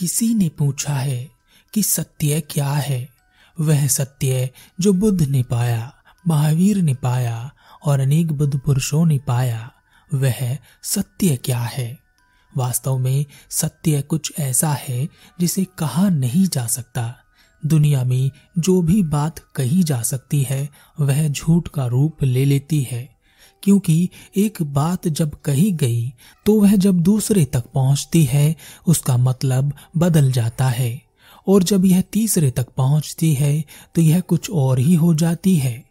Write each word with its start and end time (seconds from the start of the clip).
किसी 0.00 0.34
ने 0.34 0.48
पूछा 0.48 0.94
है 0.94 1.30
कि 1.74 1.82
सत्य 1.82 2.40
क्या 2.40 2.72
है? 2.72 3.08
वह 3.60 3.86
सत्य 3.86 4.50
जो 4.80 4.92
बुद्ध 4.92 5.22
ने 5.22 5.42
पाया, 5.42 5.94
महावीर 6.28 6.76
ने 6.76 6.94
पाया 6.94 7.52
और 7.84 8.00
अनेक 8.00 8.32
बुद्ध 8.32 8.58
पुरुषों 8.58 9.06
ने 9.06 9.18
पाया, 9.18 9.72
वह 10.14 10.58
सत्य 10.82 11.36
क्या 11.36 11.60
है? 11.60 11.98
वास्तव 12.56 12.98
में 12.98 13.26
सत्य 13.50 14.02
कुछ 14.02 14.32
ऐसा 14.38 14.72
है 14.72 15.08
जिसे 15.40 15.66
कहा 15.78 16.08
नहीं 16.08 16.46
जा 16.46 16.66
सकता। 16.66 17.14
दुनिया 17.66 18.04
में 18.04 18.30
जो 18.58 18.82
भी 18.82 19.02
बात 19.02 19.38
कही 19.38 19.82
जा 19.82 20.02
सकती 20.02 20.42
है, 20.42 20.70
वह 21.00 21.28
झूठ 21.28 21.68
का 21.68 21.86
रूप 21.86 22.22
ले 22.22 22.44
लेती 22.44 22.82
है। 22.82 23.19
क्योंकि 23.62 24.08
एक 24.36 24.62
बात 24.62 25.08
जब 25.08 25.34
कही 25.40 25.70
गई 25.72 26.12
तो 26.46 26.60
वह 26.60 26.74
जब 26.76 27.00
दूसरे 27.00 27.44
तक 27.44 27.64
पहुँचती 27.74 28.24
है, 28.24 28.56
उसका 28.86 29.16
मतलब 29.16 29.72
बदल 29.96 30.32
जाता 30.32 30.68
है। 30.68 31.00
और 31.48 31.62
जब 31.62 31.84
यह 31.84 32.00
तीसरे 32.12 32.50
तक 32.50 32.68
पहुँचती 32.68 33.32
है 33.34 33.64
तो 33.94 34.02
यह 34.02 34.20
कुछ 34.20 34.50
और 34.50 34.78
ही 34.78 34.94
हो 34.94 35.14
जाती 35.14 35.56
है। 35.56 35.84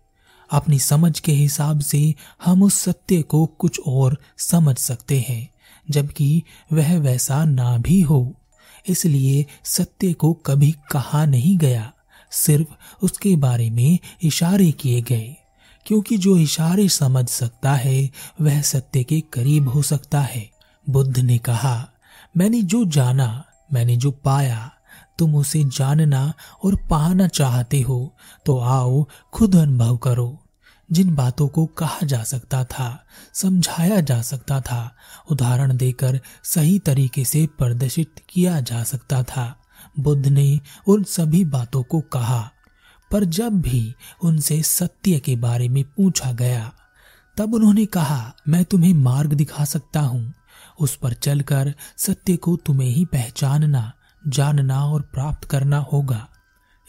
अपनी 0.52 0.80
समझ 0.80 1.20
के 1.20 1.32
हिसाब 1.32 1.80
से 1.80 2.16
हम 2.45 2.64
उस 2.64 2.80
सत्य 2.80 3.22
को 3.22 3.45
कुछ 3.45 3.80
और 3.80 4.17
समझ 4.38 4.78
सकते 4.78 5.20
हैं, 5.20 5.50
जबकि 5.90 6.44
वह 6.73 6.98
वैसा 6.98 7.44
ना 7.45 7.78
भी 7.78 8.02
हो। 8.02 8.36
इसलिए 8.90 9.45
सत्य 9.64 10.14
को 10.14 10.34
कभी 10.45 10.72
कहा 10.92 11.26
नहीं 11.26 11.58
गया, 11.58 11.92
सिर्फ़ 12.31 13.06
उसके 13.06 13.36
बारे 13.36 13.70
में 13.70 14.00
इशारे 14.23 14.72
किए 14.72 15.02
गए। 15.02 15.36
क्योंकि 15.90 16.18
जो 16.18 16.38
इशारे 16.38 16.90
समझ 16.90 17.28
सकता 17.28 17.74
है, 17.74 18.10
वह 18.42 18.62
सत्य 18.62 19.04
के 19.04 19.22
करीब 19.22 19.70
हो 19.70 19.82
सकता 19.82 20.22
है। 20.22 20.52
बुद्ध 20.90 21.20
ने 21.20 21.38
कहा, 21.38 21.90
मैंने 22.38 22.62
जो 22.62 22.86
जाना, 22.86 23.46
मैंने 23.74 23.98
जो 23.98 24.12
पाया, 24.12 24.72
तुम 25.20 25.36
उसे 25.36 25.64
जानना 25.64 26.34
और 26.64 26.76
पाना 26.76 27.28
चाहते 27.28 27.81
हो 27.81 28.16
तो 28.46 28.59
आओ 28.59 29.06
खुद 29.34 29.56
अनुभव 29.56 29.98
करो। 29.98 30.44
जिन 30.92 31.16
बातों 31.16 31.48
को 31.48 31.66
कहा 31.66 32.06
जा 32.06 32.24
सकता 32.24 32.64
था, 32.64 33.06
समझाया 33.34 34.00
जा 34.00 34.22
सकता 34.22 34.62
था, 34.62 34.96
उदाहरण 35.31 35.78
देकर 35.78 36.22
सही 36.44 36.80
तरीके 36.80 37.26
से 37.26 37.48
प्रदर्शित 37.58 38.16
किया 38.30 38.62
जा 38.62 38.84
सकता 38.84 39.24
था। 39.24 39.56
बुद्ध 40.00 40.28
ने 40.28 40.59
उन 40.88 41.03
सभी 41.03 41.46
बातों 41.46 41.84
को 41.84 42.02
कहा 42.02 42.52
पर 43.12 43.24
जब 43.24 43.62
भी 43.62 43.96
उनसे 44.24 44.64
सत्य 44.64 45.20
के 45.20 45.36
बारे 45.36 45.70
में 45.70 45.84
पूछा 45.84 46.32
गया, 46.32 46.74
तब 47.38 47.54
उन्होंने 47.54 47.86
कहा, 47.86 48.34
मैं 48.48 48.66
तुम्हें 48.66 48.94
मार्ग 48.94 49.34
दिखा 49.34 49.66
सकता 49.66 50.00
हूँ। 50.00 50.34
उस 50.80 50.96
पर 50.96 51.14
चलकर 51.14 51.76
सत्य 51.98 52.36
को 52.36 52.56
तुम्हें 52.56 52.90
ही 52.90 53.06
पहचानना, 53.06 53.94
जानना 54.28 54.86
और 54.86 55.02
प्राप्त 55.02 55.44
करना 55.44 55.78
होगा। 55.78 56.28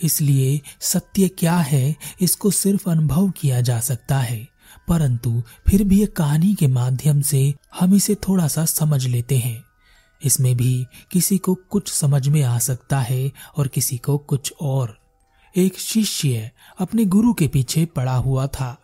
इसलिए 0.03 0.61
सत्य 0.81 1.29
क्या 1.29 1.57
है, 1.57 1.97
इसको 2.21 2.51
सिर्फ़ 2.51 2.91
अनुभव 2.91 3.31
किया 3.31 3.61
जा 3.61 3.81
सकता 3.81 4.19
है। 4.19 4.48
परंतु 4.89 5.43
फिर 5.69 5.85
भी 5.85 6.03
एक 6.03 6.17
कहानी 6.17 6.55
के 6.55 6.67
माध्यम 6.67 7.21
से 7.21 7.55
हम 7.81 7.95
इसे 7.95 8.15
थोड़ा 8.15 8.48
सा 8.48 8.65
समझ 8.65 9.07
लेते 9.07 9.39
हैं। 9.39 9.65
इसमें 10.25 10.57
भी 10.57 10.87
किसी 11.13 11.39
को 11.39 11.55
कुछ 11.55 11.93
समझ 11.93 12.29
में 12.29 12.43
आ 12.43 12.59
सकता 12.59 13.01
है 13.01 13.33
और 13.57 13.69
किसी 13.69 13.98
को 13.98 14.19
कुछ 14.19 14.55
और। 14.61 15.00
एक 15.56 15.79
शिष्य 15.79 16.51
अपने 16.79 17.05
गुरु 17.05 17.34
के 17.34 17.48
पीछे 17.48 17.84
पड़ा 17.84 18.17
हुआ 18.17 18.47
था। 18.47 18.79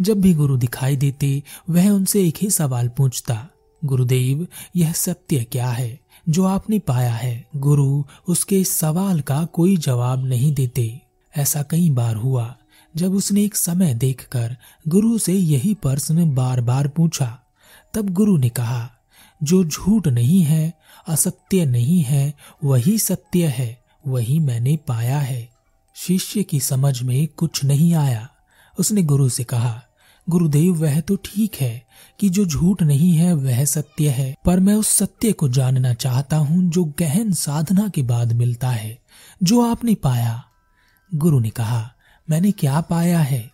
जब 0.00 0.20
भी 0.20 0.34
गुरु 0.34 0.56
दिखाई 0.56 0.96
देते, 0.96 1.42
वह 1.70 1.90
उनसे 1.90 2.28
एक 2.28 2.36
ही 2.42 2.50
सवाल 2.50 2.88
पूछता, 2.88 3.48
गुरुदेव, 3.84 4.46
यह 4.76 4.92
सत्य 4.92 5.44
क्या 5.44 5.70
है? 5.70 6.00
जो 6.28 6.44
आपने 6.44 6.78
पाया 6.78 7.14
है, 7.14 7.46
गुरु 7.56 8.04
उसके 8.28 8.64
सवाल 8.64 9.20
का 9.20 9.44
कोई 9.44 9.76
जवाब 9.76 10.24
नहीं 10.24 10.54
देते। 10.54 11.00
ऐसा 11.36 11.62
कई 11.62 11.90
बार 11.90 12.16
हुआ। 12.16 12.56
जब 12.96 13.12
उसने 13.12 13.44
एक 13.44 13.56
समय 13.56 13.94
देखकर 13.94 14.56
गुरु 14.88 15.18
से 15.18 15.34
यही 15.34 15.74
प्रश्न 15.74 16.34
बार 16.34 16.60
बार 16.60 16.88
पूछा, 16.88 17.40
तब 17.94 18.10
गुरु 18.10 18.36
ने 18.36 18.48
कहा, 18.48 18.90
जो 19.42 19.64
झूठ 19.64 20.08
नहीं 20.08 20.42
है, 20.42 20.78
असत्य 21.08 21.64
नहीं 21.64 22.02
है, 22.02 22.34
वही 22.64 22.98
सत्य 22.98 23.46
है, 23.46 23.84
वही 24.06 24.38
मैंने 24.38 24.76
पाया 24.76 25.18
है। 25.18 25.57
शिष्य 26.06 26.42
की 26.42 26.60
समझ 26.60 27.02
में 27.02 27.28
कुछ 27.28 27.64
नहीं 27.64 27.94
आया। 27.94 28.28
उसने 28.78 29.02
गुरु 29.02 29.28
से 29.28 29.44
कहा, 29.44 29.82
गुरुदेव, 30.28 30.74
वह 30.74 31.00
तो 31.00 31.16
ठीक 31.16 31.54
है 31.54 31.86
कि 32.20 32.28
जो 32.28 32.46
झूठ 32.46 32.82
नहीं 32.82 33.12
है, 33.12 33.32
वह 33.32 33.64
सत्य 33.64 34.08
है, 34.08 34.36
पर 34.44 34.60
मैं 34.60 34.74
उस 34.74 34.88
सत्य 34.88 35.32
को 35.32 35.48
जानना 35.48 35.94
चाहता 35.94 36.36
हूँ 36.36 36.70
जो 36.70 36.84
गहन 36.84 37.32
साधना 37.32 37.88
के 37.88 38.02
बाद 38.02 38.32
मिलता 38.32 38.70
है, 38.70 38.98
जो 39.42 39.70
आपने 39.70 39.94
पाया। 39.94 40.44
गुरु 41.14 41.40
ने 41.40 41.50
कहा, 41.50 41.92
मैंने 42.30 42.50
क्या 42.50 42.80
पाया 42.80 43.20
है? 43.20 43.50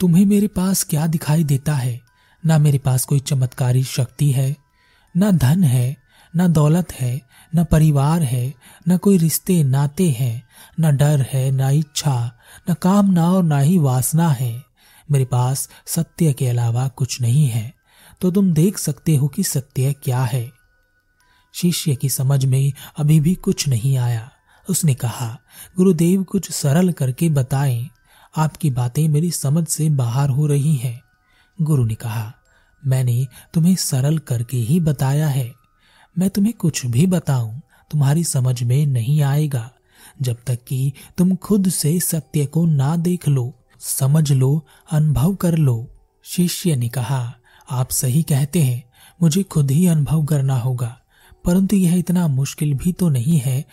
तुम्हें 0.00 0.26
मेरे 0.26 0.46
पास 0.46 0.84
क्या 0.84 1.06
दिखाई 1.06 1.44
देता 1.44 1.74
है? 1.74 2.00
ना 2.46 2.58
मेरे 2.58 2.78
पास 2.78 3.04
कोई 3.04 3.20
चमत्कारी 3.20 3.84
शक्ति 3.84 4.30
है, 4.30 4.56
ना 5.16 5.30
धन 5.30 5.64
है 5.64 6.01
ना 6.36 6.48
दौलत 6.48 6.92
है, 6.92 7.22
न 7.56 7.64
परिवार 7.64 8.22
है, 8.22 8.54
न 8.88 8.96
कोई 8.96 9.18
रिश्ते, 9.18 9.64
नाते 9.64 10.10
हैं, 10.10 10.48
न 10.80 10.96
डर 10.96 11.26
है, 11.32 11.50
न 11.50 11.60
इच्छा, 11.60 12.38
न 12.70 12.74
कामना 12.74 13.32
और 13.32 13.42
ना 13.42 13.58
ही 13.58 13.78
वासना 13.78 14.28
है। 14.28 14.64
मेरे 15.10 15.24
पास 15.24 15.68
सत्य 15.86 16.32
के 16.32 16.48
अलावा 16.48 16.88
कुछ 16.88 17.20
नहीं 17.20 17.48
है। 17.48 17.74
तो 18.20 18.30
तुम 18.30 18.52
देख 18.52 18.78
सकते 18.78 19.16
हो 19.16 19.28
कि 19.28 19.42
सत्य 19.42 19.92
क्या 19.92 20.24
है। 20.24 20.52
शिष्य 21.54 21.94
की 21.94 22.08
समझ 22.08 22.44
में 22.44 22.72
अभी 22.96 23.20
भी 23.20 23.34
कुछ 23.34 23.68
नहीं 23.68 23.96
आया। 23.96 24.30
उसने 24.70 24.94
कहा, 24.94 25.38
गुरुदेव 25.76 26.22
कुछ 26.22 26.50
सरल 26.50 26.92
करके 26.92 27.28
बताएँ। 27.28 27.88
आपकी 28.36 28.70
बातें 28.70 29.08
मेरी 29.08 29.30
समझ 29.30 29.68
से 29.68 29.90
बाहर 29.90 30.28
हो 30.28 30.46
रही 30.46 30.74
हैं। 30.76 31.02
गुरु 31.62 31.84
ने 31.84 31.94
कहा, 31.94 32.32
मैंने 32.86 33.26
तुम्हें 33.54 33.76
सरल 33.76 34.18
करके 34.18 34.56
ही 34.56 34.80
बताया 34.80 35.28
है। 35.28 35.61
मैं 36.18 36.30
तुम्हें 36.30 36.54
कुछ 36.54 36.86
भी 36.86 37.06
बताऊँ, 37.06 37.60
तुम्हारी 37.90 38.24
समझ 38.24 38.62
में 38.62 38.86
नहीं 38.86 39.22
आएगा। 39.22 39.70
जब 40.22 40.36
तक 40.46 40.58
कि 40.68 40.92
तुम 41.18 41.34
खुद 41.36 41.68
से 41.68 42.00
सत्य 42.00 42.46
को 42.46 42.66
ना 42.66 42.96
देख 42.96 43.28
लो, 43.28 43.54
समझ 43.80 44.32
लो, 44.32 44.66
अनुभव 44.90 45.34
कर 45.34 45.56
लो। 45.56 45.88
शिष्य 46.24 46.76
ने 46.76 46.88
कहा, 46.88 47.34
आप 47.70 47.90
सही 47.90 48.22
कहते 48.22 48.62
हैं, 48.62 48.84
मुझे 49.22 49.42
खुद 49.42 49.70
ही 49.70 49.86
अनुभव 49.86 50.24
करना 50.24 50.58
होगा, 50.58 51.00
परंतु 51.44 51.76
यह 51.76 51.94
इतना 51.94 52.28
मुश्किल 52.28 52.74
भी 52.74 52.92
तो 52.92 53.08
नहीं 53.08 53.38
है 53.38 53.64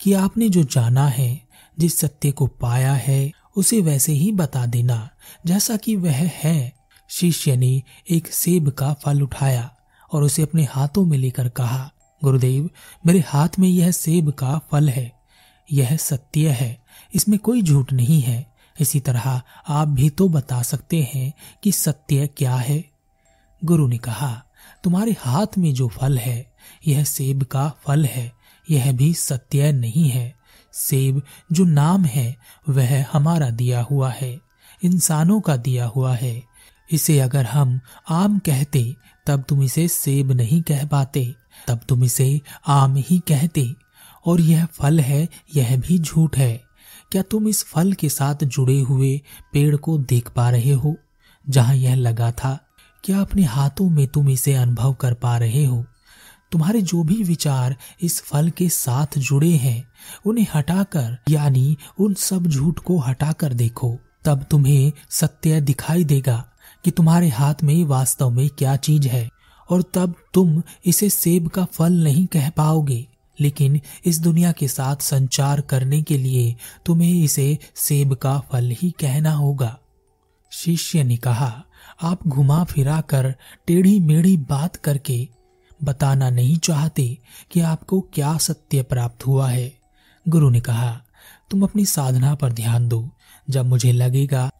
कि 0.00 0.12
आपने 0.12 0.48
जो 0.48 0.62
जाना 0.62 1.06
है, 1.06 1.40
जिस 1.78 1.98
सत्य 1.98 2.30
को 2.30 2.46
पाया 2.46 2.92
है, 2.92 3.32
उसे 3.56 3.80
वैसे 3.80 4.12
ही 4.12 4.32
बता 4.32 4.66
देना, 4.66 5.10
जैसा 5.46 5.76
कि 5.76 5.96
वह 5.96 6.30
है। 6.34 6.72
शिष्य 7.08 7.56
ने 7.56 7.82
एक 8.10 8.32
सेब 8.32 8.70
का 8.70 8.92
फल 8.92 9.22
उठाया 9.22 9.70
और 10.12 10.22
उसे 10.22 10.42
अपने 10.42 10.64
हाथों 10.64 11.04
में 11.04 11.18
लेकर 11.18 11.48
कहा, 11.48 11.92
गुरुदेव, 12.24 12.70
मेरे 13.06 13.24
हाथ 13.26 13.48
में 13.58 13.68
यह 13.68 13.90
सेब 13.90 14.30
का 14.30 14.60
फल 14.70 14.88
है। 14.88 15.22
यह 15.72 15.96
सत्य 15.96 16.48
है। 16.48 16.84
इसमें 17.14 17.38
कोई 17.38 17.62
झूठ 17.62 17.92
नहीं 17.92 18.20
है। 18.20 18.54
इसी 18.80 19.00
तरह 19.00 19.42
आप 19.68 19.88
भी 19.88 20.10
तो 20.10 20.28
बता 20.28 20.62
सकते 20.62 21.10
हैं 21.14 21.32
कि 21.62 21.72
सत्य 21.72 22.26
क्या 22.26 22.56
है। 22.56 22.84
गुरु 23.64 23.86
ने 23.86 23.98
कहा, 23.98 24.44
तुम्हारे 24.84 25.16
हाथ 25.20 25.46
में 25.58 25.74
जो 25.74 25.88
फल 25.88 26.18
है, 26.18 26.52
यह 26.86 27.04
सेब 27.04 27.42
का 27.42 27.72
फल 27.86 28.04
है। 28.06 28.32
यह 28.70 28.92
भी 28.92 29.14
सत्य 29.14 29.72
नहीं 29.72 30.08
है। 30.08 30.36
सेब 30.72 31.22
जो 31.52 31.64
नाम 31.64 32.04
है, 32.04 32.36
वह 32.68 33.06
हमारा 33.12 33.50
दिया 33.50 33.82
हुआ 33.82 34.10
है। 34.10 34.40
इंसानों 34.82 35.40
का 35.40 35.56
दिया 35.56 35.86
हुआ 35.86 36.14
है। 36.14 36.42
इसे 36.92 37.20
अगर 37.20 37.46
हम 37.46 37.80
आम 38.08 38.38
कहते, 38.38 38.96
तब 39.26 39.44
तुम 39.48 39.62
इसे 39.62 39.88
सेब 39.88 40.32
नहीं 40.32 40.62
कह 40.62 40.86
पाते। 40.86 41.34
तब 41.68 41.80
तुम 41.88 42.04
इसे 42.04 42.40
आम 42.66 42.94
ही 42.96 43.18
कहते। 43.18 43.74
और 44.26 44.40
यह 44.40 44.66
फल 44.66 45.00
है, 45.00 45.28
यह 45.56 45.76
भी 45.76 45.98
झूठ 45.98 46.38
है। 46.38 46.64
क्या 47.12 47.22
तुम 47.22 47.48
इस 47.48 47.64
फल 47.64 47.92
के 47.92 48.08
साथ 48.08 48.44
जुड़े 48.44 48.80
हुए 48.80 49.20
पेड़ 49.52 49.76
को 49.76 49.98
देख 49.98 50.30
पा 50.30 50.50
रहे 50.50 50.70
हो, 50.70 50.96
जहाँ 51.48 51.74
यह 51.74 51.94
लगा 51.94 52.32
था? 52.32 52.68
क्या 53.04 53.20
अपने 53.20 53.44
हाथों 53.44 53.90
में 53.90 54.06
तुम 54.06 54.28
इसे 54.28 54.54
अनुभव 54.54 54.94
कर 54.94 55.14
पा 55.14 55.38
रहे 55.38 55.64
हो? 55.64 55.86
तुम्हारे 56.52 56.82
जो 56.82 57.02
भी 57.02 57.22
विचार 57.22 57.76
इस 58.02 58.22
फल 58.22 58.50
के 58.50 58.68
साथ 58.68 59.18
जुड़े 59.18 59.50
हैं, 59.50 59.88
उन्हें 60.26 60.46
हटाकर, 60.54 61.18
यानी 61.28 61.76
उन 62.00 62.14
सब 62.14 62.46
झूठ 62.46 62.78
को 62.78 62.98
हटाकर 62.98 63.52
देखो। 63.52 63.98
तब 64.24 64.46
तुम्हें 64.50 64.92
सत्य 65.10 65.60
दिखाई 65.60 66.04
देगा। 66.04 66.51
कि 66.84 66.90
तुम्हारे 66.90 67.28
हाथ 67.28 67.54
में 67.62 67.84
वास्तव 67.84 68.30
में 68.30 68.48
क्या 68.48 68.76
चीज़ 68.76 69.08
है, 69.08 69.30
और 69.70 69.82
तब 69.82 70.14
तुम 70.34 70.62
इसे 70.86 71.10
सेब 71.10 71.48
का 71.48 71.64
फल 71.64 71.92
नहीं 71.92 72.26
कह 72.26 72.50
पाओगे। 72.50 73.06
लेकिन 73.40 73.80
इस 74.04 74.20
दुनिया 74.20 74.52
के 74.52 74.68
साथ 74.68 74.96
संचार 74.96 75.60
करने 75.60 76.02
के 76.02 76.18
लिए 76.18 76.56
तुम्हें 76.86 77.24
इसे 77.24 77.58
सेब 77.74 78.14
का 78.14 78.38
फल 78.38 78.74
ही 78.82 78.90
कहना 78.90 79.32
होगा। 79.32 79.78
शिष्य 80.50 81.04
ने 81.04 81.16
कहा, 81.16 81.64
आप 82.02 82.28
घुमा 82.28 82.64
फिरा 82.64 83.00
कर 83.00 83.34
टेढ़ी 83.66 84.00
मेढ़ी 84.00 84.36
बात 84.36 84.76
करके 84.76 85.28
बताना 85.84 86.30
नहीं 86.30 86.56
चाहते 86.56 87.18
कि 87.50 87.60
आपको 87.60 88.00
क्या 88.00 88.36
सत्य 88.36 88.82
प्राप्त 88.82 89.26
हुआ 89.26 89.48
है। 89.50 89.78
गुरु 90.28 90.50
ने 90.50 90.60
कहा, 90.60 91.02
तुम 91.50 91.62
अपनी 91.62 91.84
साधना 91.86 92.34
पर 92.34 92.52
ध्यान 92.52 92.88
दो। 92.88 93.10
जब 93.50 93.66
मुझे 93.66 93.92
लगेगा 93.92 94.50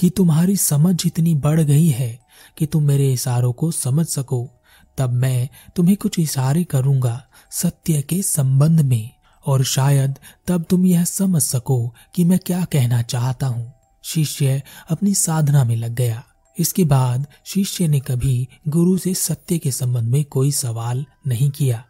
कि 0.00 0.10
तुम्हारी 0.10 0.56
समझ 0.56 1.06
इतनी 1.06 1.34
बढ़ 1.34 1.60
गई 1.60 1.88
है 1.88 2.20
कि 2.58 2.66
तुम 2.66 2.84
मेरे 2.84 3.12
इशारों 3.12 3.52
को 3.52 3.70
समझ 3.70 4.06
सको, 4.06 4.50
तब 4.98 5.12
मैं 5.12 5.48
तुम्हें 5.76 5.96
कुछ 5.96 6.18
इशारे 6.18 6.64
करूँगा 6.64 7.26
सत्य 7.50 8.02
के 8.02 8.22
संबंध 8.22 8.80
में। 8.80 9.10
और 9.46 9.64
शायद 9.64 10.18
तब 10.46 10.64
तुम 10.70 10.86
यह 10.86 11.04
समझ 11.04 11.42
सको 11.42 11.94
कि 12.14 12.24
मैं 12.24 12.38
क्या 12.38 12.64
कहना 12.64 13.02
चाहता 13.02 13.46
हूँ। 13.46 13.72
शिष्य 14.02 14.62
अपनी 14.90 15.14
साधना 15.14 15.64
में 15.64 15.76
लग 15.76 15.94
गया। 15.94 16.22
इसके 16.58 16.84
बाद 16.84 17.26
शिष्य 17.44 17.88
ने 17.88 18.00
कभी 18.00 18.48
गुरु 18.68 18.98
से 18.98 19.14
सत्य 19.14 19.58
के 19.58 19.70
संबंध 19.70 20.08
में 20.08 20.24
कोई 20.24 20.52
सवाल 20.52 21.06
नहीं 21.26 21.50
किया। 21.50 21.84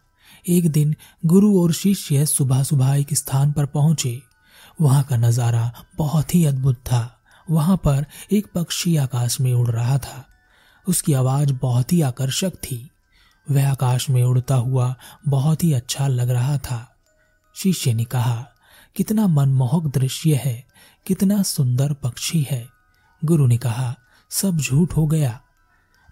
एक 0.49 0.71
दिन 0.71 0.95
गुरु 1.25 1.61
और 1.61 1.73
शिष्य 1.73 2.25
सुबह 2.25 2.63
सुबह 2.63 2.93
एक 2.93 3.13
स्थान 3.13 3.51
पर 3.51 3.65
पहुँचे। 3.65 4.21
वहाँ 4.81 5.03
का 5.03 5.17
नज़ारा 5.17 5.71
बहुत 5.97 6.35
ही 6.35 6.45
अद्भुत 6.45 6.75
था। 6.75 7.20
वहाँ 7.51 7.77
पर 7.77 8.05
एक 8.31 8.47
पक्षी 8.55 8.97
आकाश 8.97 9.41
में 9.41 9.53
उड़ 9.53 9.69
रहा 9.69 9.97
था। 9.97 10.27
उसकी 10.87 11.13
आवाज़ 11.13 11.53
बहुत 11.53 11.93
ही 11.93 12.01
आकर्षक 12.01 12.49
थी। 12.49 12.89
वह 13.51 13.71
आकाश 13.71 14.09
में 14.09 14.23
उड़ता 14.23 14.55
हुआ 14.55 14.95
बहुत 15.27 15.63
ही 15.63 15.73
अच्छा 15.73 16.07
लग 16.07 16.29
रहा 16.29 16.57
था। 16.57 16.95
शिष्य 17.55 17.93
ने 17.93 18.03
कहा, 18.03 18.47
कितना 18.95 19.27
मनमोहक 19.27 19.93
दृश्य 19.93 20.41
है, 20.45 20.65
कितना 21.07 21.43
सुंदर 21.43 21.93
पक्षी 21.93 22.47
है। 22.51 22.67
गुरु 23.25 23.47
ने 23.47 23.57
कहा, 23.57 23.95
सब 24.29 24.57
झूठ 24.57 24.93
हो 24.97 25.07
गया। 25.07 25.41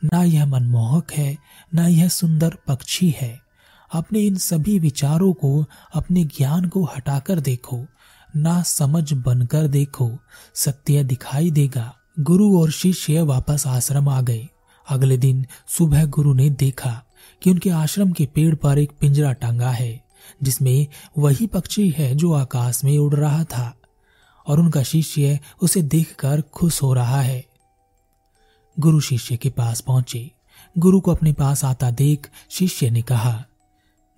ना 0.04 0.24
यह 0.24 0.46
मनमोहक 0.46 1.12
है, 1.12 1.38
ना 1.74 1.88
यह 1.88 2.08
सुंदर 2.08 2.58
पक्षी 2.68 3.16
है। 3.22 3.42
अपने 3.94 4.20
इन 4.20 4.36
सभी 4.36 4.80
विचारों 4.80 5.34
को, 5.34 5.66
अपने 5.94 6.24
ज्ञान 6.24 6.68
को 6.68 6.84
हटाकर 6.86 7.40
देखो 7.40 7.86
ना 8.36 8.62
समझ 8.62 9.14
बनकर 9.14 9.68
देखो, 9.68 10.18
सत्य 10.56 11.04
दिखाई 11.04 11.52
देगा। 11.52 11.96
गुरु 12.20 12.60
और 12.60 12.72
शिष्य 12.72 13.22
वापस 13.22 13.68
आश्रम 13.68 14.10
आ 14.10 14.22
गए। 14.22 14.48
अगले 14.90 15.18
दिन 15.18 15.46
सुबह 15.68 16.06
गुरु 16.06 16.34
ने 16.34 16.50
देखा 16.50 17.04
कि 17.42 17.50
उनके 17.50 17.70
आश्रम 17.70 18.12
के 18.12 18.26
पेड़ 18.26 18.56
पर 18.56 18.80
एक 18.80 18.92
पिंजरा 19.00 19.32
टांगा 19.32 19.70
है, 19.70 20.06
जिसमें 20.44 20.88
वही 21.18 21.48
पक्षी 21.48 21.90
है 21.90 22.16
जो 22.16 22.34
आकाश 22.34 22.84
में 22.84 22.98
उड़ 22.98 23.16
रहा 23.16 23.44
था, 23.44 23.76
और 24.48 24.60
उनका 24.60 24.84
शिष्य 24.84 25.40
उसे 25.62 25.82
देखकर 25.82 26.42
खुश 26.42 26.84
हो 26.84 26.94
रहा 26.94 27.22
है। 27.22 27.46
गुरु 28.80 29.00
शिष्य 29.00 29.38
के 29.38 29.50
पास 29.50 29.82
पहुँचे। 29.82 30.32
गुरु 30.78 31.00
को 31.02 31.12
अपने 31.12 31.34
पास 31.34 31.66
आता 31.66 31.92
देख 31.92 32.30
शिष्य 32.50 32.90
ने 32.90 33.02
कहा, 33.02 33.44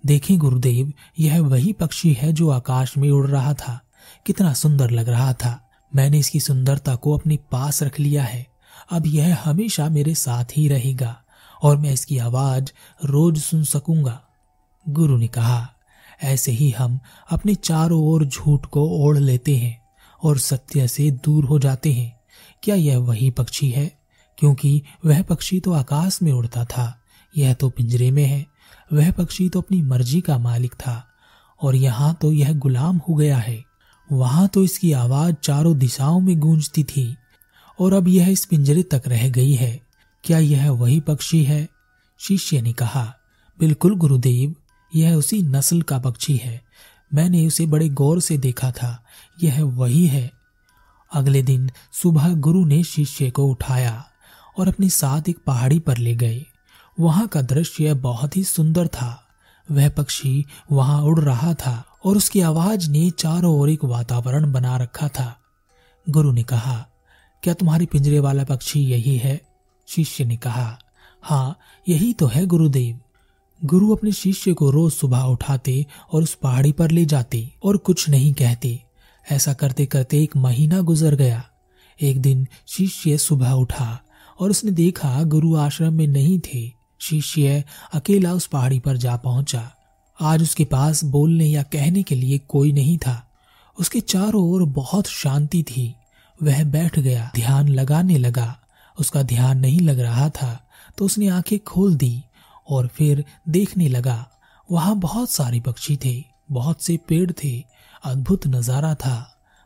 देखें 0.06 0.38
गुरुदेव, 0.38 0.92
यह 1.18 1.40
वही 1.40 1.72
पक्षी 1.72 2.12
है 2.12 2.32
जो 2.32 2.50
आकाश 2.50 2.96
में 2.96 3.10
उड़ 3.10 3.26
रहा 3.26 3.54
था। 3.54 3.80
कितना 4.26 4.52
सुंदर 4.52 4.90
लग 4.90 5.08
रहा 5.08 5.32
था। 5.32 5.70
मैंने 5.96 6.18
इसकी 6.18 6.40
सुंदरता 6.40 6.94
को 6.94 7.18
अपने 7.18 7.36
पास 7.36 7.82
रख 7.82 8.00
लिया 8.00 8.22
है। 8.22 8.46
अब 8.90 9.06
यह 9.06 9.38
हमेशा 9.44 9.88
मेरे 9.88 10.14
साथ 10.14 10.44
ही 10.56 10.68
रहेगा 10.68 11.22
और 11.62 11.76
मैं 11.76 11.92
इसकी 11.92 12.18
आवाज़ 12.18 12.64
रोज 13.04 13.42
सुन 13.42 13.64
सकूँगा। 13.64 14.22
गुरु 14.88 15.16
ने 15.16 15.28
कहा, 15.28 15.68
ऐसे 16.22 16.52
ही 16.52 16.70
हम 16.70 17.00
अपने 17.30 17.54
चारों 17.54 18.02
ओर 18.02 18.24
झूठ 18.24 18.66
को 18.66 18.88
ओढ़ 18.88 19.18
लेते 19.18 19.56
हैं 19.56 19.82
और 20.22 20.38
सत्य 20.38 20.88
से 20.88 21.10
दूर 21.10 21.44
हो 21.44 21.58
जाते 21.58 21.92
हैं। 21.92 22.20
क्या 22.62 22.74
यह 22.74 22.98
वही 22.98 23.30
पक्षी 23.30 23.70
है? 23.70 23.98
क्योंकि 24.38 24.82
वह 25.04 25.22
पक्षी 25.22 25.60
तो 25.60 25.72
आकाश 25.72 26.22
में 26.22 26.32
उड़ता 26.32 26.64
था। 26.64 27.00
यह 27.36 27.54
तो 27.54 27.70
पिंजरे 27.70 28.10
में 28.10 28.24
है। 28.24 28.46
वह 28.92 29.10
पक्षी 29.10 29.48
तो 29.48 29.60
अपनी 29.60 29.82
मर्ज़ी 29.82 30.20
का 30.20 30.38
मालिक 30.38 30.72
था। 30.72 31.08
और 31.62 31.74
यहाँ 31.74 32.14
तो 32.14 32.32
यह 32.32 32.52
गुलाम 32.52 32.96
हो 32.96 33.14
गया 33.14 33.38
है। 33.38 33.64
वहाँ 34.12 34.48
तो 34.48 34.64
इसकी 34.64 34.92
आवाज़ 34.92 35.34
चारों 35.34 35.78
दिशाओं 35.78 36.20
में 36.20 36.40
गूंजती 36.40 36.84
थी, 36.84 37.16
और 37.80 37.92
अब 37.92 38.08
यह 38.08 38.28
इस 38.28 38.44
पिंजरे 38.44 38.82
तक 38.82 39.02
रह 39.06 39.28
गई 39.28 39.54
है। 39.54 39.80
क्या 40.24 40.38
यह 40.38 40.70
वही 40.70 41.00
पक्षी 41.00 41.44
है? 41.44 41.68
शिष्य 42.18 42.62
ने 42.62 42.72
कहा, 42.72 43.14
बिल्कुल 43.58 43.96
गुरुदेव, 43.96 44.54
यह 44.96 45.14
उसी 45.14 45.42
नस्ल 45.42 45.82
का 45.82 45.98
पक्षी 45.98 46.36
है। 46.36 46.62
मैंने 47.14 47.46
उसे 47.46 47.66
बड़े 47.66 47.88
गौर 47.88 48.20
से 48.20 48.38
देखा 48.38 48.70
था, 48.70 49.04
यह 49.42 49.64
वही 49.64 50.06
है। 50.06 50.32
अगले 51.14 51.42
दिन 51.42 51.70
सुबह 51.92 52.34
गुरु 52.34 52.64
ने 52.64 52.82
शिष्य 52.82 53.30
को 53.30 53.46
उठाया 53.46 54.04
और 54.58 54.68
अपने 54.68 54.88
साथ 54.88 55.28
एक 55.28 55.38
पहाड़ी 55.46 55.78
पर 55.78 55.98
ले 55.98 56.14
गए। 56.14 56.46
वहाँ 57.00 57.28
का 57.28 57.42
दृश्य 57.42 57.94
बहुत 57.94 58.36
ही 58.36 58.44
सुंदर 58.44 58.86
था। 58.86 59.28
वह 59.70 59.88
पक्षी 59.88 60.46
वहाँ 60.72 61.02
उड़ 61.02 61.20
रहा 61.20 61.54
था। 61.54 61.84
और 62.04 62.16
उसकी 62.16 62.40
आवाज़ 62.40 62.90
ने 62.90 63.10
चारों 63.10 63.60
ओर 63.60 63.70
एक 63.70 63.84
वातावरण 63.84 64.52
बना 64.52 64.76
रखा 64.76 65.08
था। 65.08 65.38
गुरु 66.10 66.32
ने 66.32 66.42
कहा, 66.42 66.86
क्या 67.42 67.54
तुम्हारे 67.54 67.86
पिंजरे 67.86 68.18
वाला 68.18 68.44
पक्षी 68.44 68.80
यही 68.80 69.16
है? 69.16 69.40
शिष्य 69.88 70.24
ने 70.24 70.36
कहा 70.36 70.78
हाँ 71.22 71.58
यही 71.88 72.12
तो 72.12 72.26
है 72.26 72.46
गुरुदेव। 72.46 73.00
गुरु 73.64 73.96
अपने 73.96 74.12
शिष्य 74.12 74.52
को 74.52 74.70
रोज 74.70 74.92
सुबह 74.92 75.20
उठाते 75.20 75.86
और 76.12 76.22
उस 76.22 76.34
पहाड़ी 76.34 76.72
पर 76.72 76.90
ले 76.90 77.04
जाते 77.04 77.50
और 77.64 77.76
कुछ 77.76 78.08
नहीं 78.08 78.34
कहते। 78.34 78.82
ऐसा 79.30 79.52
करते 79.52 79.86
करते 79.86 80.22
एक 80.22 80.36
महीना 80.36 80.80
गुजर 80.80 81.14
गया। 81.14 81.44
एक 82.00 82.22
दिन 82.22 82.46
शिष्य 82.68 83.18
सुबह 83.18 83.50
उठा 83.50 84.00
और 84.40 84.50
उसने 84.50 84.70
देखा 84.70 85.22
गुरु 85.22 85.56
आश्रम 85.56 85.92
में 85.92 86.06
नहीं 86.06 86.40
थे। 86.40 86.72
शिष्य 87.00 87.64
अकेला 87.92 88.32
उस 88.32 88.46
पहाड़ी 88.46 88.78
पर 88.78 88.96
जा 88.96 89.16
पहुँचा। 89.16 89.72
आज 90.18 90.42
उसके 90.42 90.64
पास 90.64 91.02
बोलने 91.04 91.46
या 91.46 91.62
कहने 91.62 92.02
के 92.02 92.14
लिए 92.14 92.38
कोई 92.38 92.72
नहीं 92.72 92.96
था। 92.98 93.22
उसके 93.78 94.00
चारों 94.00 94.42
ओर 94.44 94.64
बहुत 94.64 95.06
शांति 95.06 95.62
थी। 95.62 95.94
वह 96.38 96.62
बैठ 96.64 96.98
गया, 96.98 97.30
ध्यान 97.34 97.68
लगाने 97.68 98.18
लगा। 98.18 98.56
उसका 98.98 99.22
ध्यान 99.22 99.58
नहीं 99.58 99.80
लग 99.80 100.00
रहा 100.00 100.28
था 100.30 100.58
तो 100.98 101.04
उसने 101.04 101.28
आँखें 101.28 101.58
खोल 101.58 101.94
दी 101.94 102.22
और 102.68 102.86
फिर 102.86 103.24
देखने 103.48 103.88
लगा। 103.88 104.26
वहाँ 104.68 104.96
बहुत 104.96 105.30
सारे 105.30 105.60
पक्षी 105.60 105.96
थे, 105.96 106.24
बहुत 106.52 106.82
से 106.82 106.96
पेड़ 107.08 107.30
थे, 107.32 107.64
अद्भुत 108.04 108.46
नज़ारा 108.46 108.94
था, 108.94 109.16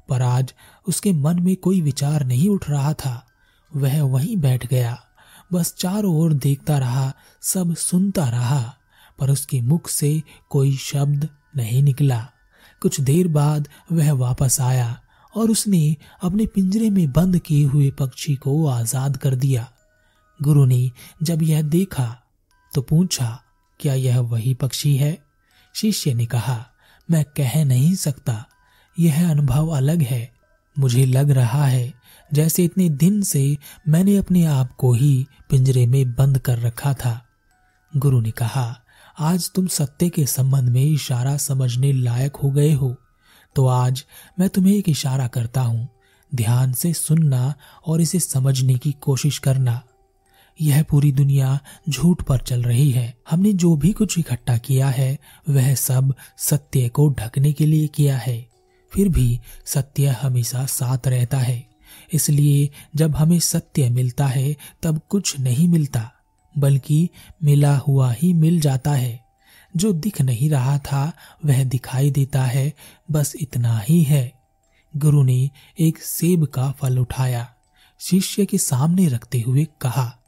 पर 0.08 0.22
आज 0.22 0.52
उसके 0.86 1.12
मन 1.12 1.40
में 1.42 1.54
कोई 1.56 1.80
विचार 1.80 2.24
नहीं 2.24 2.48
उठ 2.48 2.68
रहा 2.70 2.92
था। 2.94 3.22
वह 3.72 4.02
वहीं 4.02 4.36
बैठ 4.36 4.66
गया, 4.66 4.96
बस 5.52 5.74
चारों 5.78 6.14
ओर 6.16 6.32
देखता 6.32 6.78
रहा, 6.78 7.12
सब 7.42 7.74
सुनता 7.74 8.28
रहा। 8.28 8.74
पर 9.18 9.30
उसके 9.30 9.60
मुख 9.60 9.88
से 9.88 10.22
कोई 10.50 10.76
शब्द 10.76 11.28
नहीं 11.56 11.82
निकला। 11.82 12.18
कुछ 12.82 13.00
देर 13.00 13.28
बाद 13.28 13.68
वह 13.92 14.12
वापस 14.12 14.60
आया 14.60 14.98
और 15.34 15.50
उसने 15.50 15.96
अपने 16.22 16.46
पिंजरे 16.46 16.90
में 16.90 17.12
बंद 17.12 17.38
किए 17.38 17.64
हुए 17.64 17.90
पक्षी 17.90 18.34
को 18.34 18.66
आज़ाद 18.66 19.16
कर 19.16 19.34
दिया। 19.34 19.68
गुरु 20.40 20.64
ने 20.64 20.90
जब 21.22 21.42
यह 21.42 21.62
देखा 21.62 22.16
तो 22.72 22.82
पूछा, 22.82 23.42
क्या 23.80 23.94
यह 23.94 24.20
वही 24.20 24.54
पक्षी 24.54 24.96
है? 24.96 25.18
शिष्य 25.74 26.14
ने 26.14 26.26
कहा, 26.26 26.64
मैं 27.08 27.24
कह 27.36 27.64
नहीं 27.64 27.94
सकता। 27.94 28.44
यह 28.96 29.30
अनुभव 29.30 29.68
अलग 29.68 30.02
है। 30.02 30.30
मुझे 30.76 31.04
लग 31.06 31.30
रहा 31.30 31.64
है 31.64 31.92
जैसे 32.30 32.64
इतने 32.64 32.88
दिन 32.90 33.20
से 33.22 33.56
मैंने 33.88 34.16
अपने 34.16 34.44
आप 34.44 34.74
को 34.76 34.92
ही 34.92 35.26
पिंजरे 35.50 35.86
में 35.86 36.14
बंद 36.14 36.38
कर 36.38 36.58
रखा 36.58 36.92
था। 36.94 37.20
गुरु 37.92 38.20
ने 38.20 38.30
कहा 38.30 38.66
आज 39.18 39.50
तुम 39.50 39.66
सत्य 39.66 40.08
के 40.08 40.26
संबंध 40.26 40.68
में 40.68 40.84
इशारा 40.84 41.36
समझने 41.36 41.92
लायक 41.92 42.36
हो 42.36 42.50
गए 42.50 42.72
हो। 42.72 42.96
तो 43.54 43.66
आज 43.66 44.04
मैं 44.38 44.48
तुम्हें 44.48 44.76
एक 44.76 44.88
इशारा 44.88 45.26
करता 45.26 45.60
हूँ। 45.60 45.88
ध्यान 46.34 46.72
से 46.72 46.92
सुनना 46.92 47.54
और 47.86 48.00
इसे 48.00 48.20
समझने 48.20 48.74
की 48.74 48.92
कोशिश 48.92 49.38
करना। 49.38 49.82
यह 50.60 50.82
पूरी 50.82 51.12
दुनिया 51.12 51.58
झूठ 51.88 52.22
पर 52.22 52.38
चल 52.38 52.62
रही 52.62 52.90
है। 52.90 53.18
हमने 53.30 53.52
जो 53.52 53.76
भी 53.76 53.92
कुछ 53.92 54.18
इकट्ठा 54.18 54.58
किया 54.58 54.88
है, 54.88 55.18
वह 55.48 55.74
सब 55.74 56.14
सत्य 56.38 56.88
को 56.88 57.08
ढकने 57.08 57.52
के 57.52 57.66
लिए 57.66 57.86
किया 57.86 58.16
है। 58.16 58.48
फिर 58.92 59.08
भी 59.08 59.40
सत्य 59.66 60.06
हमेशा 60.06 60.66
साथ 60.66 61.08
रहता 61.08 61.38
है। 61.38 61.66
इसलिए 62.12 62.70
जब 62.96 63.16
हमें 63.16 63.40
सत्य 63.40 63.90
मिलता 63.90 64.26
है, 64.26 64.56
तब 64.82 65.00
कुछ 65.08 65.38
नहीं 65.40 65.68
मिलता। 65.68 66.12
बल्कि 66.58 67.10
मिला 67.42 67.76
हुआ 67.76 68.12
ही 68.12 68.32
मिल 68.32 68.60
जाता 68.60 68.92
है। 68.92 69.26
जो 69.76 69.92
दिख 69.92 70.22
नहीं 70.22 70.50
रहा 70.50 70.78
था, 70.78 71.12
वह 71.44 71.64
दिखाई 71.64 72.10
देता 72.10 72.44
है। 72.44 72.72
बस 73.10 73.32
इतना 73.40 73.78
ही 73.78 74.02
है। 74.02 74.32
गुरु 74.96 75.22
ने 75.22 75.50
एक 75.80 76.02
सेब 76.02 76.44
का 76.44 76.70
फल 76.70 76.98
उठाया। 76.98 77.54
शिष्य 78.00 78.46
के 78.46 78.58
सामने 78.58 79.08
रखते 79.08 79.40
हुए 79.40 79.66
कहा, 79.80 80.18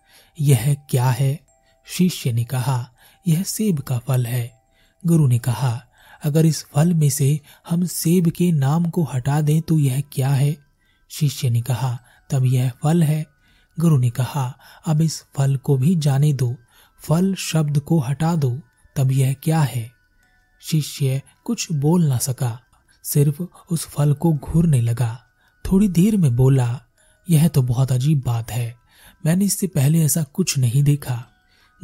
यह 0.41 0.75
क्या 0.91 1.11
है? 1.11 1.41
शिष्य 1.87 2.33
ने 2.33 2.45
कहा, 2.45 2.91
यह 3.29 3.43
सेब 3.43 3.79
का 3.79 3.99
फल 3.99 4.27
है। 4.27 4.63
गुरु 5.07 5.27
ने 5.27 5.39
कहा, 5.39 5.85
अगर 6.25 6.47
इस 6.47 6.67
फल 6.75 6.95
में 6.95 7.11
से 7.11 7.41
हम 7.69 7.85
सेब 7.85 8.29
के 8.29 8.53
नाम 8.53 8.91
को 8.91 9.05
हटा 9.05 9.41
दें 9.41 9.63
तो 9.63 9.79
यह 9.79 10.03
क्या 10.13 10.29
है? 10.29 10.57
शिष्य 11.09 11.51
ने 11.51 11.61
कहा, 11.61 11.99
तब 12.31 12.45
यह 12.45 12.73
फल 12.83 13.03
है। 13.03 13.27
गुरु 13.79 13.99
ने 13.99 14.11
कहा, 14.11 14.59
अब 14.87 15.01
इस 15.01 15.23
फल 15.37 15.57
को 15.57 15.77
भी 15.77 15.95
जाने 15.95 16.33
दो, 16.33 16.55
फल 17.01 17.35
शब्द 17.35 17.79
को 17.79 17.99
हटा 17.99 18.35
दो, 18.37 18.59
तब 18.97 19.13
यह 19.13 19.35
क्या 19.43 19.61
है? 19.61 19.91
शिष्य 20.63 21.23
कुछ 21.45 21.73
बोल 21.73 22.05
ना 22.05 22.19
सका, 22.19 22.61
सिर्फ़ 23.05 23.43
उस 23.71 23.87
फल 23.87 24.13
को 24.13 24.33
घूरने 24.33 24.81
लगा। 24.81 25.19
थोड़ी 25.65 25.89
देर 25.89 26.17
में 26.17 26.37
बोला, 26.37 26.81
यह 27.31 27.49
तो 27.49 27.63
बहुत 27.63 27.93
अजीब 27.93 28.23
बात 28.27 28.51
है, 28.51 28.77
मैंने 29.27 29.45
इससे 29.45 29.67
पहले 29.67 30.05
ऐसा 30.05 30.23
कुछ 30.23 30.59
नहीं 30.59 30.83
देखा। 30.83 31.25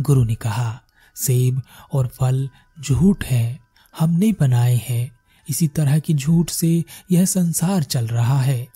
गुरु 0.00 0.24
ने 0.24 0.34
कहा, 0.34 0.80
सेब 1.16 1.62
और 1.92 2.06
फल 2.06 2.48
झूठ 2.80 3.24
है, 3.24 3.58
हमने 3.98 4.34
बनाए 4.40 4.80
हैं, 4.88 5.10
इसी 5.48 5.68
तरह 5.68 5.98
की 5.98 6.14
झूठ 6.14 6.50
से 6.50 6.84
यह 7.10 7.24
संसार 7.24 7.82
चल 7.82 8.06
रहा 8.06 8.40
है। 8.40 8.66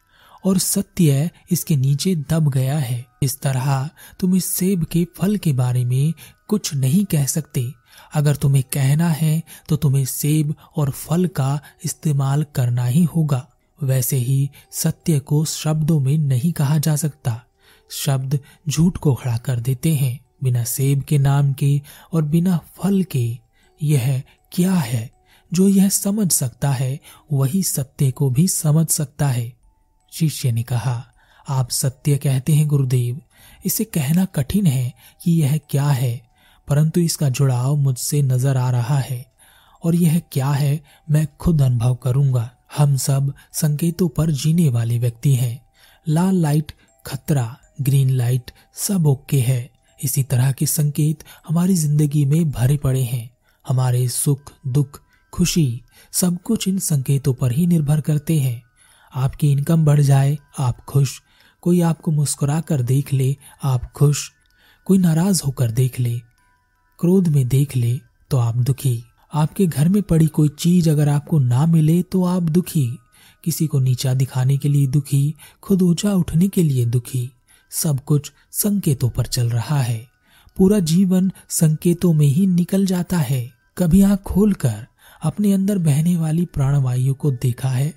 और 0.44 0.58
सत्य 0.58 1.30
इसके 1.50 1.76
नीचे 1.76 2.14
दब 2.30 2.50
गया 2.50 2.78
है। 2.78 3.04
इस 3.22 3.40
तरह 3.40 3.88
तुम 4.20 4.34
इस 4.36 4.44
सेब 4.44 4.84
के 4.84 5.06
फल 5.16 5.36
के 5.36 5.52
बारे 5.52 5.84
में 5.84 6.12
कुछ 6.48 6.74
नहीं 6.74 7.04
कह 7.04 7.26
सकते। 7.26 7.66
अगर 8.14 8.36
तुम्हें 8.36 8.64
कहना 8.72 9.08
है 9.08 9.42
तो 9.68 9.76
तुम्हें 9.76 10.04
सेब 10.04 10.54
और 10.76 10.90
फल 10.90 11.26
का 11.26 11.60
इस्तेमाल 11.84 12.46
करना 12.54 12.84
ही 12.84 13.04
होगा। 13.04 13.46
वैसे 13.78 14.16
ही 14.16 14.48
सत्य 14.72 15.18
को 15.18 15.44
शब्दों 15.44 16.00
में 16.00 16.16
नहीं 16.18 16.52
कहा 16.52 16.78
जा 16.78 16.96
सकता। 16.96 17.42
शब्द 17.90 18.38
झूठ 18.68 18.96
को 18.96 19.14
खड़ा 19.14 19.36
कर 19.36 19.60
देते 19.60 19.94
हैं, 19.94 20.18
बिना 20.42 20.64
सेब 20.64 21.02
के 21.02 21.18
नाम 21.18 21.52
के 21.52 21.80
और 22.12 22.22
बिना 22.22 22.58
फल 22.76 23.02
के। 23.02 23.38
यह 23.80 24.22
क्या 24.52 24.74
है? 24.74 25.10
जो 25.52 25.68
यह 25.68 25.88
समझ 25.88 26.30
सकता 26.32 26.70
है, 26.70 26.98
वही 27.32 27.62
सत्य 27.62 28.10
को 28.10 28.30
भी 28.30 28.48
समझ 28.48 28.88
सकता 28.88 29.28
है। 29.28 29.52
शिष्य 30.12 30.52
ने 30.52 30.62
कहा, 30.62 31.04
आप 31.48 31.70
सत्य 31.70 32.16
कहते 32.16 32.52
हैं 32.52 32.66
गुरुदेव, 32.68 33.20
इसे 33.66 33.84
कहना 33.84 34.24
कठिन 34.24 34.66
है 34.66 34.92
कि 35.24 35.32
यह 35.32 35.56
क्या 35.70 35.86
है, 35.86 36.20
परंतु 36.68 37.00
इसका 37.00 37.28
जुड़ाव 37.28 37.76
मुझसे 37.76 38.22
नज़र 38.22 38.56
आ 38.56 38.70
रहा 38.70 38.98
है, 38.98 39.24
और 39.84 39.94
यह 39.94 40.20
क्या 40.32 40.50
है 40.50 40.80
मैं 41.10 41.26
खुद 41.40 41.62
अनुभव 41.62 41.94
करूँगा। 41.94 42.50
हम 42.76 42.96
सब 42.96 43.32
संकेतों 43.52 44.08
पर 44.08 44.30
जीने 44.30 44.68
वाले 44.68 44.98
व्यक्ति 44.98 45.34
हैं। 45.34 45.60
लाल 46.06 46.34
लाइट, 46.34 46.72
खतरा, 47.04 47.56
ग्रीन 47.80 48.10
लाइट 48.10 48.50
सब 48.74 49.06
ओके 49.06 49.40
है। 49.40 49.70
इसी 50.00 50.22
तरह 50.22 50.52
के 50.52 50.66
संकेत 50.66 51.24
हमारी 51.48 51.74
ज़िंदगी 51.74 52.24
में 52.24 52.50
भरे 52.50 52.76
पड़े 52.76 53.02
हैं। 53.02 53.28
हमारे 53.68 54.06
सुख, 54.08 54.52
दुख, 54.66 55.00
खुशी 55.32 55.82
सब 56.12 56.38
कुछ 56.42 56.68
इन 56.68 56.78
संकेतों 56.78 57.34
पर 57.34 57.52
ही 57.52 57.66
निर्भर 57.66 58.00
करते 58.00 58.38
हैं। 58.38 58.62
आपकी 59.14 59.50
इनकम 59.52 59.84
बढ़ 59.84 60.00
जाए, 60.00 60.38
आप 60.58 60.84
खुश। 60.84 61.20
कोई 61.62 61.80
आपको 61.80 62.10
मुस्कुरा 62.10 62.60
कर 62.60 62.82
देख 62.82 63.12
ले, 63.12 63.36
आप 63.64 63.92
खुश। 63.92 64.30
कोई 64.86 64.98
नाराज़ 64.98 65.42
होकर 65.46 65.70
देख 65.70 66.00
ले, 66.00 66.18
क्रोध 67.00 67.28
में 67.28 67.46
देख 67.48 67.76
ले 67.76 68.00
तो 68.30 68.38
आप 68.38 68.56
दुखी। 68.56 69.02
आपके 69.34 69.66
घर 69.66 69.88
में 69.88 70.02
पड़ी 70.02 70.26
कोई 70.26 70.48
चीज़ 70.48 70.90
अगर 70.90 71.08
आपको 71.08 71.38
ना 71.38 71.66
मिले 71.66 72.02
तो 72.02 72.24
आप 72.24 72.42
दुखी। 72.42 72.88
किसी 73.44 73.66
को 73.66 73.80
नीचा 73.80 74.14
दिखाने 74.14 74.56
के 74.58 74.68
लिए 74.68 74.86
दुखी, 74.86 75.34
खुद 75.62 75.82
ऊँचा 75.82 76.12
उठने 76.12 76.48
के 76.48 76.62
लिए 76.62 76.84
दुखी। 76.86 77.30
सब 77.72 78.00
कुछ 78.04 78.32
संकेतों 78.52 79.10
पर 79.10 79.26
चल 79.26 79.48
रहा 79.48 79.80
है। 79.80 80.06
पूरा 80.56 80.78
जीवन 80.78 81.30
संकेतों 81.48 82.12
में 82.12 82.26
ही 82.26 82.46
निकल 82.46 82.86
जाता 82.86 83.18
है। 83.18 83.50
कभी 83.78 84.02
आँख 84.02 84.22
खोलकर 84.22 84.86
अपने 85.22 85.52
अंदर 85.52 85.78
बहने 85.78 86.16
वाली 86.16 86.44
प्राणवायु 86.44 87.14
को 87.14 87.30
देखा 87.32 87.68
है। 87.68 87.94